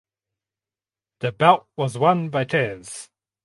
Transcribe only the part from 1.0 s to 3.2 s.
The bout was won by Taz.